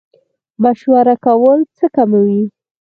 مشوره 0.63 1.15
کول 1.25 1.59
څه 1.77 1.85
کموي؟ 1.95 2.41